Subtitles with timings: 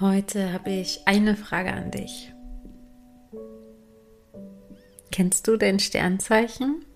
[0.00, 2.32] Heute habe ich eine Frage an dich.
[5.10, 6.86] Kennst du dein Sternzeichen?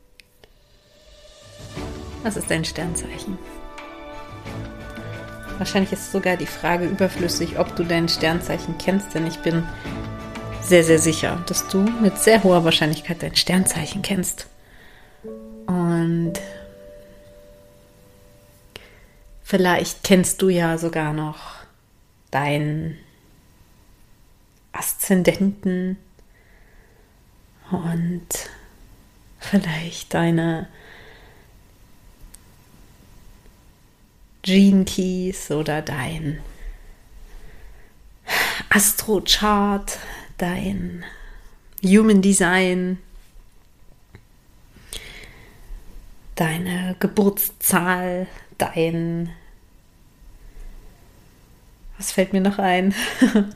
[2.22, 3.38] Was ist dein Sternzeichen?
[5.58, 9.62] Wahrscheinlich ist sogar die Frage überflüssig, ob du dein Sternzeichen kennst, denn ich bin
[10.62, 14.48] sehr, sehr sicher, dass du mit sehr hoher Wahrscheinlichkeit dein Sternzeichen kennst.
[15.66, 16.32] Und
[19.42, 21.55] vielleicht kennst du ja sogar noch
[22.30, 22.98] deinen
[24.72, 25.96] Aszendenten
[27.70, 28.26] und
[29.38, 30.68] vielleicht deine
[34.42, 36.40] Gene Keys oder dein
[38.70, 39.98] Astro-Chart,
[40.38, 41.04] dein
[41.82, 42.98] Human Design,
[46.36, 49.32] deine Geburtszahl, dein
[51.98, 52.94] was fällt mir noch ein?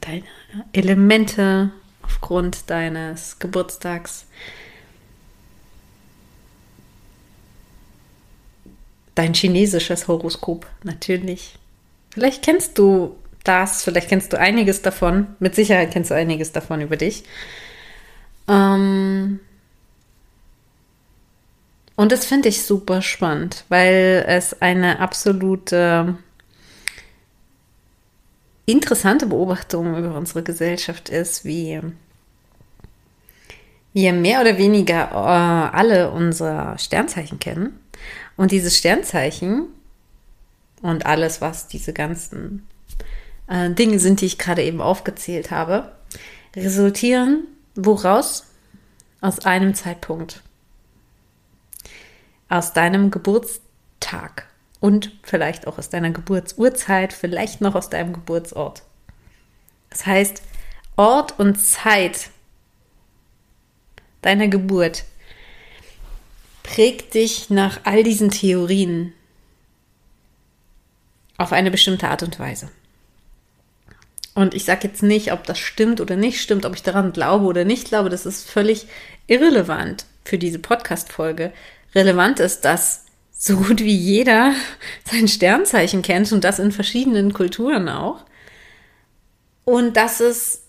[0.00, 0.24] Deine
[0.72, 1.70] Elemente
[2.02, 4.26] aufgrund deines Geburtstags.
[9.14, 11.58] Dein chinesisches Horoskop, natürlich.
[12.10, 15.36] Vielleicht kennst du das, vielleicht kennst du einiges davon.
[15.38, 17.24] Mit Sicherheit kennst du einiges davon über dich.
[18.48, 19.40] Ähm,
[22.00, 26.16] und das finde ich super spannend, weil es eine absolute
[28.64, 31.78] interessante Beobachtung über unsere Gesellschaft ist, wie
[33.92, 37.78] wir mehr oder weniger äh, alle unsere Sternzeichen kennen.
[38.34, 39.66] Und dieses Sternzeichen
[40.80, 42.66] und alles, was diese ganzen
[43.46, 45.92] äh, Dinge sind, die ich gerade eben aufgezählt habe,
[46.56, 48.46] resultieren woraus?
[49.20, 50.42] Aus einem Zeitpunkt
[52.50, 54.46] aus deinem Geburtstag
[54.80, 58.82] und vielleicht auch aus deiner Geburtsurzeit, vielleicht noch aus deinem Geburtsort.
[59.88, 60.42] Das heißt,
[60.96, 62.28] Ort und Zeit
[64.20, 65.04] deiner Geburt
[66.62, 69.14] prägt dich nach all diesen Theorien
[71.38, 72.70] auf eine bestimmte Art und Weise.
[74.34, 77.46] Und ich sage jetzt nicht, ob das stimmt oder nicht stimmt, ob ich daran glaube
[77.46, 78.86] oder nicht glaube, das ist völlig
[79.26, 81.52] irrelevant für diese Podcast-Folge,
[81.94, 84.52] relevant ist, dass so gut wie jeder
[85.04, 88.24] sein Sternzeichen kennt und das in verschiedenen Kulturen auch.
[89.64, 90.64] Und dass es,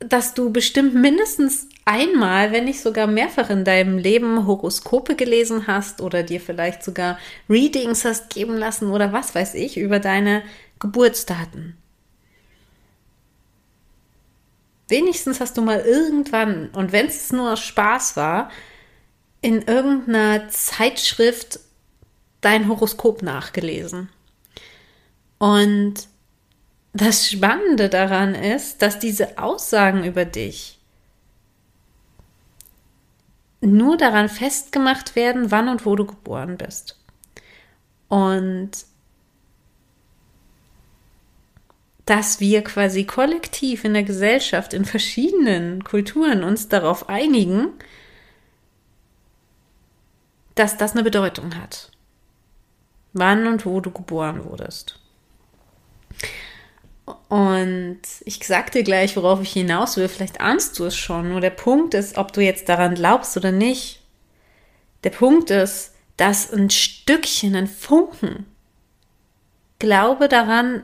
[0.00, 6.00] dass du bestimmt mindestens einmal, wenn nicht sogar mehrfach in deinem Leben Horoskope gelesen hast
[6.00, 10.42] oder dir vielleicht sogar Readings hast geben lassen oder was weiß ich über deine
[10.80, 11.76] Geburtsdaten.
[14.88, 18.50] Wenigstens hast du mal irgendwann, und wenn es nur Spaß war,
[19.44, 21.60] in irgendeiner Zeitschrift
[22.40, 24.08] dein Horoskop nachgelesen.
[25.36, 26.08] Und
[26.94, 30.78] das Spannende daran ist, dass diese Aussagen über dich
[33.60, 36.98] nur daran festgemacht werden, wann und wo du geboren bist.
[38.08, 38.70] Und
[42.06, 47.74] dass wir quasi kollektiv in der Gesellschaft, in verschiedenen Kulturen uns darauf einigen,
[50.54, 51.90] dass das eine Bedeutung hat.
[53.12, 55.00] Wann und wo du geboren wurdest.
[57.28, 60.08] Und ich sag dir gleich, worauf ich hinaus will.
[60.08, 61.28] Vielleicht ahnst du es schon.
[61.28, 64.00] Nur der Punkt ist, ob du jetzt daran glaubst oder nicht.
[65.04, 68.46] Der Punkt ist, dass ein Stückchen, ein Funken
[69.78, 70.82] Glaube daran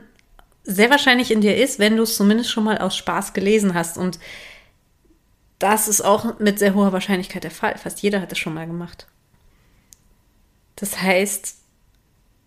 [0.63, 3.97] sehr wahrscheinlich in dir ist, wenn du es zumindest schon mal aus Spaß gelesen hast.
[3.97, 4.19] Und
[5.57, 7.77] das ist auch mit sehr hoher Wahrscheinlichkeit der Fall.
[7.77, 9.07] Fast jeder hat es schon mal gemacht.
[10.81, 11.57] Das heißt,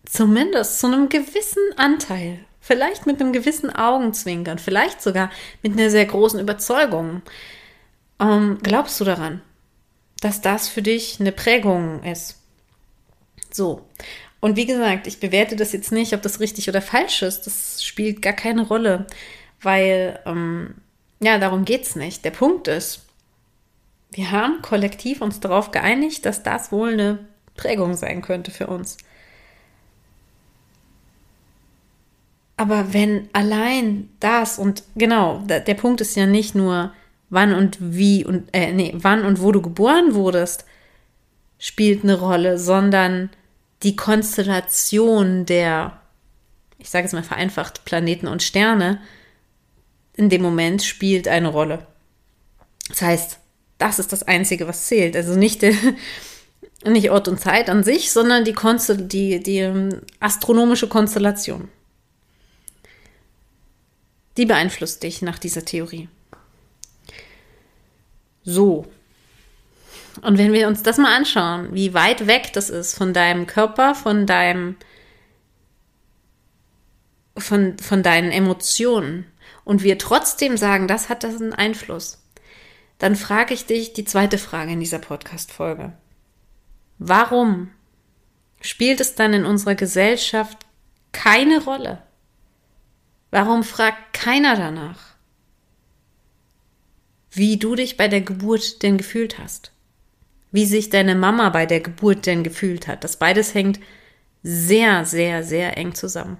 [0.05, 5.31] zumindest zu einem gewissen Anteil, vielleicht mit einem gewissen Augenzwinkern, vielleicht sogar
[5.63, 7.21] mit einer sehr großen Überzeugung,
[8.19, 9.41] ähm, glaubst du daran,
[10.19, 12.41] dass das für dich eine Prägung ist.
[13.51, 13.87] So.
[14.41, 17.47] Und wie gesagt, ich bewerte das jetzt nicht, ob das richtig oder falsch ist.
[17.47, 19.07] Das spielt gar keine Rolle,
[19.61, 20.75] weil, ähm,
[21.21, 22.25] ja, darum geht es nicht.
[22.25, 23.05] Der Punkt ist,
[24.11, 27.19] wir haben kollektiv uns darauf geeinigt, dass das wohl eine
[27.55, 28.97] Prägung sein könnte für uns.
[32.57, 36.93] Aber wenn allein das und genau, der Punkt ist ja nicht nur,
[37.29, 40.65] wann und wie und äh, nee, wann und wo du geboren wurdest,
[41.59, 43.29] spielt eine Rolle, sondern
[43.83, 45.99] die Konstellation der,
[46.77, 49.01] ich sage jetzt mal vereinfacht, Planeten und Sterne
[50.15, 51.85] in dem Moment spielt eine Rolle.
[52.87, 53.39] Das heißt,
[53.77, 55.15] das ist das Einzige, was zählt.
[55.15, 55.73] Also nicht der,
[56.91, 61.69] nicht Ort und Zeit an sich, sondern die, Konstel die, die ähm, astronomische Konstellation.
[64.37, 66.09] Die beeinflusst dich nach dieser Theorie.
[68.43, 68.85] So.
[70.21, 73.95] Und wenn wir uns das mal anschauen, wie weit weg das ist von deinem Körper,
[73.95, 74.77] von deinem,
[77.37, 79.25] von, von deinen Emotionen
[79.63, 82.21] und wir trotzdem sagen, das hat das einen Einfluss,
[82.97, 85.93] dann frage ich dich die zweite Frage in dieser Podcast-Folge.
[86.97, 87.71] Warum
[88.61, 90.65] spielt es dann in unserer Gesellschaft
[91.11, 92.01] keine Rolle?
[93.31, 95.15] Warum fragt keiner danach,
[97.31, 99.71] wie du dich bei der Geburt denn gefühlt hast?
[100.51, 103.03] Wie sich deine Mama bei der Geburt denn gefühlt hat?
[103.03, 103.79] Das beides hängt
[104.41, 106.37] sehr, sehr, sehr eng zusammen.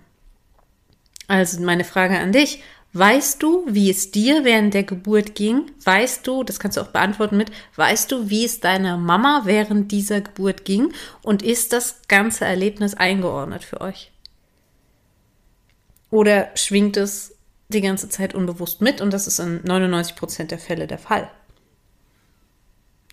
[1.27, 2.61] Also meine Frage an dich,
[2.97, 5.69] Weißt du, wie es dir während der Geburt ging?
[5.83, 9.91] Weißt du, das kannst du auch beantworten mit, weißt du, wie es deiner Mama während
[9.91, 10.93] dieser Geburt ging?
[11.21, 14.13] Und ist das ganze Erlebnis eingeordnet für euch?
[16.09, 17.35] Oder schwingt es
[17.67, 19.01] die ganze Zeit unbewusst mit?
[19.01, 21.29] Und das ist in 99 Prozent der Fälle der Fall.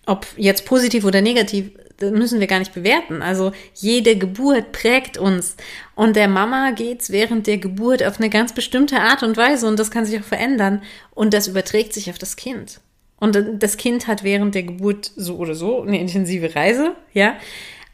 [0.05, 1.71] Ob jetzt positiv oder negativ,
[2.01, 3.21] müssen wir gar nicht bewerten.
[3.21, 5.55] Also jede Geburt prägt uns.
[5.95, 9.79] Und der Mama geht's während der Geburt auf eine ganz bestimmte Art und Weise und
[9.79, 10.81] das kann sich auch verändern.
[11.11, 12.81] Und das überträgt sich auf das Kind.
[13.17, 17.37] Und das Kind hat während der Geburt so oder so eine intensive Reise, ja,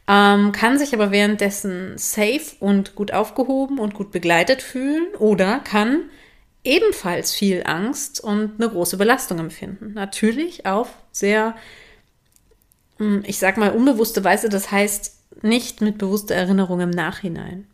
[0.08, 6.10] ähm, kann sich aber währenddessen safe und gut aufgehoben und gut begleitet fühlen oder kann
[6.64, 9.94] ebenfalls viel Angst und eine große Belastung empfinden.
[9.94, 11.56] Natürlich auf sehr
[13.24, 17.68] ich sag mal, unbewusste Weise, das heißt nicht mit bewusster Erinnerung im Nachhinein.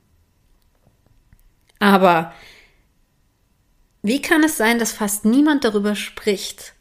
[1.80, 2.34] Aber
[4.02, 6.74] wie kann es sein, dass fast niemand darüber spricht,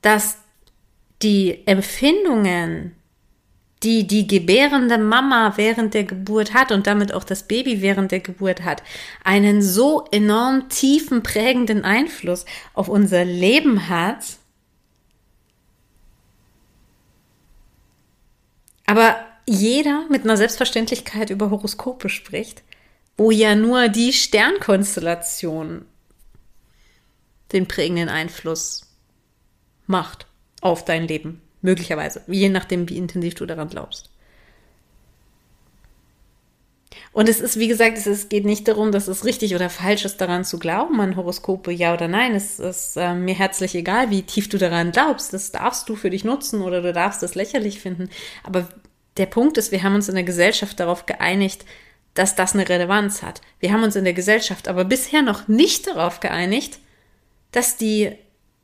[0.00, 0.38] dass
[1.22, 2.94] die Empfindungen,
[3.82, 8.20] die die gebärende Mama während der Geburt hat und damit auch das Baby während der
[8.20, 8.82] Geburt hat,
[9.24, 14.24] einen so enorm tiefen prägenden Einfluss auf unser Leben hat,
[18.88, 22.62] Aber jeder mit einer Selbstverständlichkeit über Horoskope spricht,
[23.18, 25.84] wo ja nur die Sternkonstellation
[27.52, 28.86] den prägenden Einfluss
[29.86, 30.26] macht
[30.62, 31.42] auf dein Leben.
[31.60, 34.08] Möglicherweise, je nachdem, wie intensiv du daran glaubst.
[37.12, 40.20] Und es ist, wie gesagt, es geht nicht darum, dass es richtig oder falsch ist,
[40.20, 42.34] daran zu glauben, an Horoskope, ja oder nein.
[42.34, 45.32] Es ist äh, mir herzlich egal, wie tief du daran glaubst.
[45.32, 48.10] Das darfst du für dich nutzen oder du darfst es lächerlich finden.
[48.44, 48.68] Aber
[49.16, 51.64] der Punkt ist, wir haben uns in der Gesellschaft darauf geeinigt,
[52.14, 53.40] dass das eine Relevanz hat.
[53.60, 56.78] Wir haben uns in der Gesellschaft aber bisher noch nicht darauf geeinigt,
[57.52, 58.12] dass die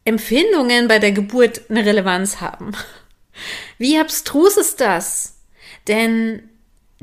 [0.05, 2.73] Empfindungen bei der Geburt eine Relevanz haben.
[3.79, 5.41] Wie abstrus ist das?
[5.89, 6.49] Denn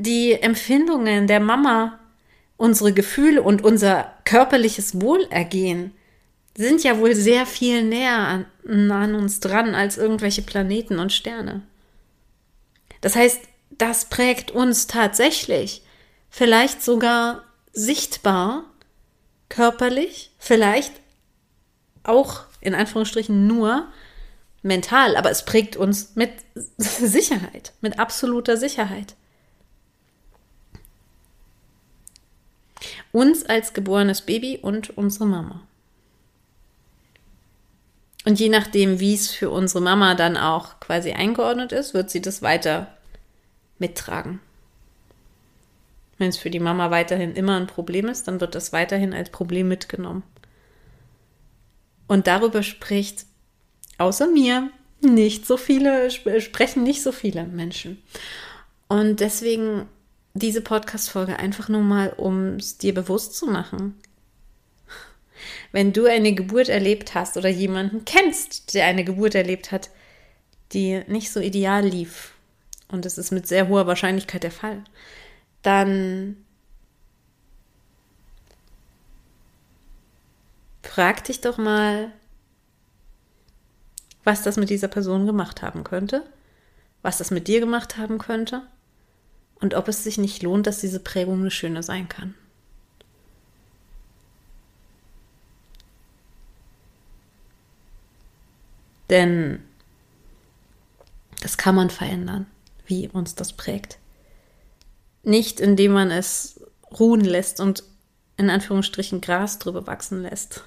[0.02, 2.00] die Empfindungen der Mama,
[2.56, 5.94] unsere Gefühle und unser körperliches Wohlergehen
[6.56, 8.18] sind ja wohl sehr viel näher
[8.66, 11.62] an, an, uns dran als irgendwelche Planeten und Sterne.
[13.00, 13.40] Das heißt,
[13.70, 15.82] das prägt uns tatsächlich,
[16.30, 18.64] vielleicht sogar sichtbar,
[19.48, 20.92] körperlich, vielleicht
[22.02, 23.86] auch in Anführungsstrichen nur
[24.62, 26.32] mental, aber es prägt uns mit
[26.76, 29.14] Sicherheit, mit absoluter Sicherheit.
[33.12, 35.62] Uns als geborenes Baby und unsere Mama.
[38.24, 42.20] Und je nachdem, wie es für unsere Mama dann auch quasi eingeordnet ist, wird sie
[42.20, 42.96] das weiter
[43.78, 44.40] mittragen.
[46.18, 49.30] Wenn es für die Mama weiterhin immer ein Problem ist, dann wird das weiterhin als
[49.30, 50.22] Problem mitgenommen.
[52.06, 53.26] Und darüber spricht
[53.98, 58.00] außer mir nicht so viele, sprechen nicht so viele Menschen.
[58.86, 59.88] Und deswegen
[60.34, 63.98] diese Podcast-Folge einfach nur mal, um es dir bewusst zu machen.
[65.72, 69.90] Wenn du eine Geburt erlebt hast oder jemanden kennst, der eine Geburt erlebt hat,
[70.72, 72.32] die nicht so ideal lief,
[72.88, 74.84] und es ist mit sehr hoher Wahrscheinlichkeit der Fall,
[75.62, 76.36] dann
[80.82, 82.12] frag dich doch mal,
[84.24, 86.22] was das mit dieser Person gemacht haben könnte,
[87.00, 88.62] was das mit dir gemacht haben könnte
[89.62, 92.34] und ob es sich nicht lohnt, dass diese Prägung eine schöne sein kann.
[99.08, 99.62] Denn
[101.40, 102.46] das kann man verändern,
[102.86, 103.98] wie uns das prägt.
[105.22, 106.60] Nicht indem man es
[106.98, 107.84] ruhen lässt und
[108.36, 110.64] in Anführungsstrichen Gras drüber wachsen lässt,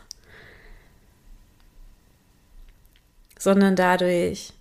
[3.37, 4.53] sondern dadurch,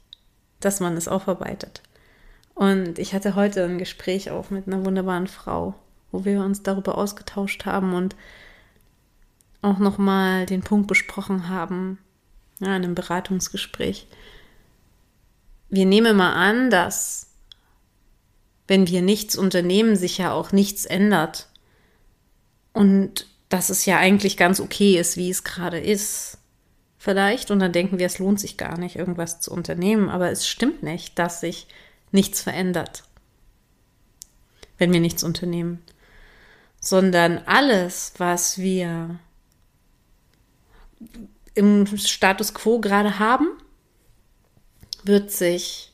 [0.58, 1.82] dass man es aufarbeitet.
[2.54, 5.75] Und ich hatte heute ein Gespräch auch mit einer wunderbaren Frau,
[6.12, 8.14] wo wir uns darüber ausgetauscht haben und
[9.62, 11.99] auch nochmal den Punkt besprochen haben,
[12.61, 14.06] ja, in einem Beratungsgespräch.
[15.68, 17.34] Wir nehmen mal an, dass
[18.66, 21.49] wenn wir nichts unternehmen, sich ja auch nichts ändert.
[22.73, 26.38] Und dass es ja eigentlich ganz okay ist, wie es gerade ist.
[26.99, 27.50] Vielleicht.
[27.50, 30.08] Und dann denken wir, es lohnt sich gar nicht, irgendwas zu unternehmen.
[30.08, 31.66] Aber es stimmt nicht, dass sich
[32.14, 33.04] nichts verändert,
[34.78, 35.83] wenn wir nichts unternehmen.
[36.80, 39.18] Sondern alles, was wir
[41.54, 43.49] im Status quo gerade haben,
[45.02, 45.92] wird sich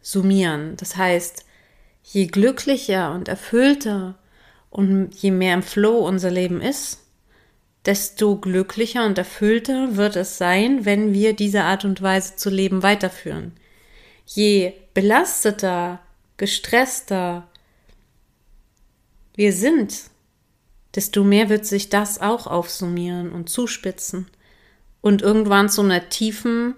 [0.00, 0.76] summieren.
[0.76, 1.44] Das heißt,
[2.02, 4.18] je glücklicher und erfüllter
[4.70, 7.00] und je mehr im Flow unser Leben ist,
[7.84, 12.82] desto glücklicher und erfüllter wird es sein, wenn wir diese Art und Weise zu leben
[12.82, 13.52] weiterführen.
[14.26, 16.00] Je belasteter,
[16.38, 17.46] gestresster
[19.34, 20.04] wir sind,
[20.94, 24.26] desto mehr wird sich das auch aufsummieren und zuspitzen
[25.02, 26.74] und irgendwann zu einer tiefen,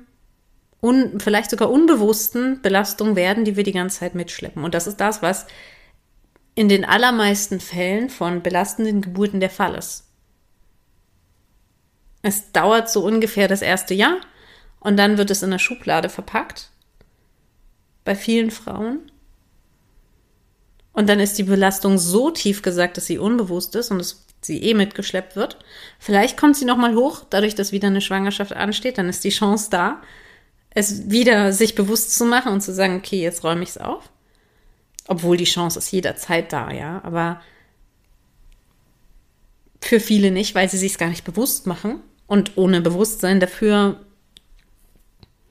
[0.82, 4.64] un, vielleicht sogar unbewussten Belastung werden, die wir die ganze Zeit mitschleppen.
[4.64, 5.46] Und das ist das, was
[6.56, 10.08] in den allermeisten Fällen von belastenden Geburten der Fall ist.
[12.22, 14.16] Es dauert so ungefähr das erste Jahr
[14.80, 16.72] und dann wird es in der Schublade verpackt.
[18.08, 19.00] Bei vielen Frauen.
[20.94, 24.62] Und dann ist die Belastung so tief gesagt, dass sie unbewusst ist und es sie
[24.62, 25.58] eh mitgeschleppt wird.
[25.98, 29.68] Vielleicht kommt sie nochmal hoch, dadurch, dass wieder eine Schwangerschaft ansteht, dann ist die Chance
[29.70, 30.00] da,
[30.70, 34.08] es wieder sich bewusst zu machen und zu sagen, okay, jetzt räume ich es auf.
[35.06, 37.42] Obwohl die Chance ist jederzeit da, ja, aber
[39.82, 44.00] für viele nicht, weil sie sich gar nicht bewusst machen und ohne Bewusstsein dafür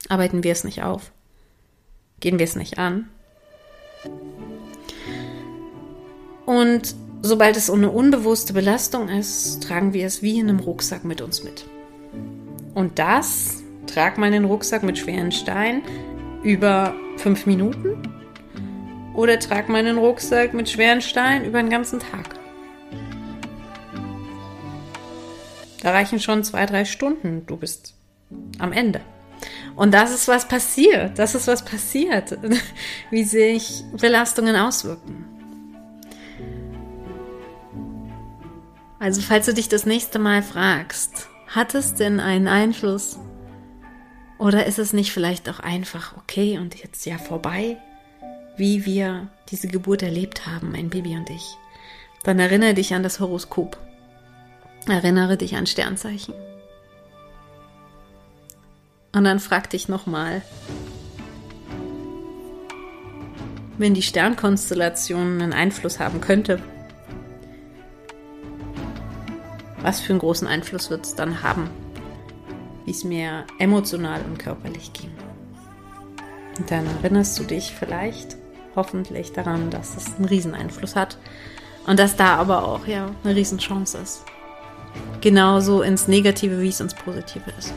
[0.10, 1.12] arbeiten wir es nicht auf.
[2.20, 3.10] Gehen wir es nicht an.
[6.46, 11.20] Und Sobald es eine unbewusste Belastung ist, tragen wir es wie in einem Rucksack mit
[11.20, 11.66] uns mit.
[12.74, 15.82] Und das, trag meinen Rucksack mit schweren Steinen
[16.44, 18.02] über fünf Minuten
[19.16, 22.40] oder trag meinen Rucksack mit schweren Steinen über den ganzen Tag.
[25.82, 27.46] Da reichen schon zwei, drei Stunden.
[27.48, 27.96] Du bist
[28.60, 29.02] am Ende.
[29.78, 31.20] Und das ist was passiert.
[31.20, 32.38] Das ist was passiert,
[33.12, 35.26] wie sich Belastungen auswirken.
[39.00, 43.20] Also falls du dich das nächste Mal fragst, hat es denn einen Einfluss?
[44.40, 47.78] Oder ist es nicht vielleicht auch einfach okay und jetzt ja vorbei,
[48.58, 51.56] wie wir diese Geburt erlebt haben, mein Baby und ich?
[52.24, 53.78] Dann erinnere dich an das Horoskop.
[54.88, 56.34] Erinnere dich an Sternzeichen.
[59.14, 60.42] Und dann frag dich nochmal,
[63.78, 66.62] wenn die Sternkonstellation einen Einfluss haben könnte,
[69.82, 71.70] was für einen großen Einfluss wird es dann haben,
[72.86, 75.12] wie es mir emotional und körperlich ging.
[76.58, 78.36] Und dann erinnerst du dich vielleicht,
[78.76, 81.18] hoffentlich daran, dass es einen Rieseneinfluss hat
[81.86, 84.24] und dass da aber auch ja eine Riesenchance ist.
[85.22, 87.74] Genauso ins Negative, wie es ins Positive ist.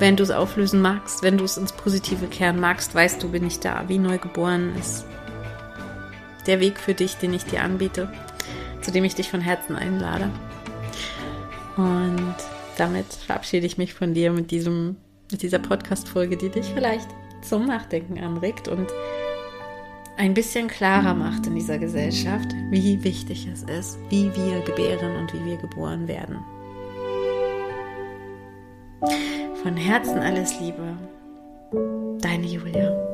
[0.00, 3.46] Wenn du es auflösen magst, wenn du es ins Positive kehren magst, weißt du, bin
[3.46, 5.04] ich da, wie neugeboren ist
[6.46, 8.10] der Weg für dich, den ich dir anbiete
[8.82, 10.30] zu dem ich dich von Herzen einlade.
[11.76, 12.34] Und
[12.76, 14.96] damit verabschiede ich mich von dir mit diesem,
[15.30, 17.08] mit dieser Podcast-Folge, die dich vielleicht
[17.42, 18.88] zum Nachdenken anregt und
[20.16, 25.32] ein bisschen klarer macht in dieser Gesellschaft, wie wichtig es ist, wie wir gebären und
[25.32, 26.38] wie wir geboren werden.
[29.62, 30.96] Von Herzen alles Liebe,
[32.22, 33.09] deine Julia.